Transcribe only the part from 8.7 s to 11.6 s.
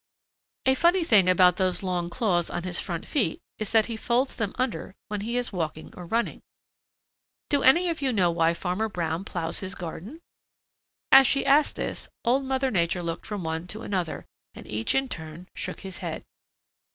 Brown plows his garden?" As she